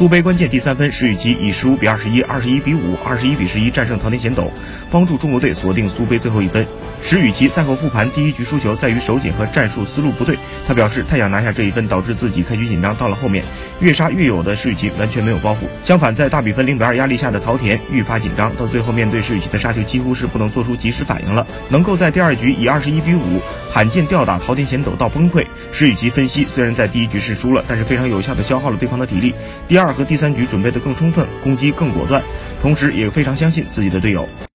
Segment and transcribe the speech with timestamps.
[0.00, 4.50] 苏杯关键第三分，石宇奇以十五比二十一、二十一比五、二十一比十一战胜桃田贤斗，
[4.90, 6.66] 帮助中国队锁定苏杯最后一分。
[7.04, 10.38] 石宇奇赛后复盘，第一局输球在于手紧和战术思路不对。
[10.66, 13.44] 他表示太想拿下这一分，导致自己开局紧张，到了后面
[13.80, 15.66] 越杀越有的石宇奇完全没有包袱。
[15.84, 21.46] 相反，在大比分零比二压力下的桃田愈发紧张，到最后面对石宇奇的杀球几乎是不能做出及时反应了。
[21.68, 25.46] 能够在第二局以二十一比五罕见吊打桃田贤斗到崩溃。
[25.72, 29.32] 石宇奇分析，虽然在第一局是输了，但是非常有效的消耗了对方的体力。
[29.68, 32.20] 第二和第三局准备的更充分，攻击更果断，
[32.60, 34.28] 同时也非常相信自己的队友。